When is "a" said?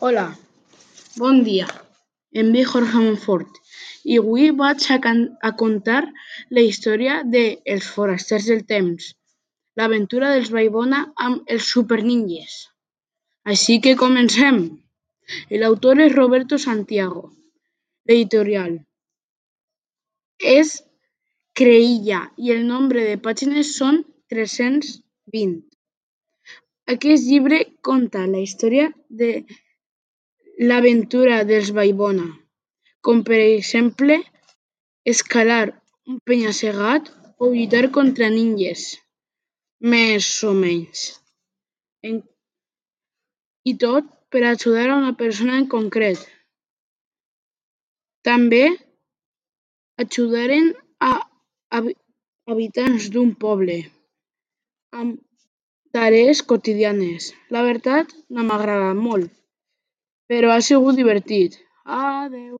4.90-4.96, 5.48-5.50, 44.90-44.96, 51.00-51.12